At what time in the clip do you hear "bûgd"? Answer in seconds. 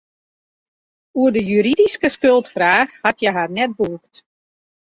3.77-4.13